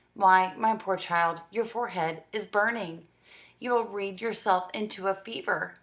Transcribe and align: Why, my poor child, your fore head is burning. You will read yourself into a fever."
Why, 0.15 0.55
my 0.57 0.75
poor 0.77 0.97
child, 0.97 1.41
your 1.51 1.63
fore 1.63 1.89
head 1.89 2.23
is 2.31 2.47
burning. 2.47 3.07
You 3.59 3.69
will 3.73 3.85
read 3.85 4.19
yourself 4.19 4.71
into 4.73 5.07
a 5.09 5.13
fever." 5.13 5.75